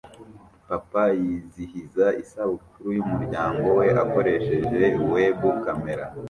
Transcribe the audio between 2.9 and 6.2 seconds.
yumuryango we akoresheje web kamera